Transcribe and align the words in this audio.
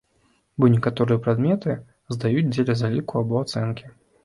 Бо 0.63 0.69
некаторыя 0.75 1.21
прадметы 1.25 1.77
здаюць 2.17 2.47
дзеля 2.53 2.79
заліку 2.83 3.23
або 3.25 3.35
ацэнкі. 3.45 3.97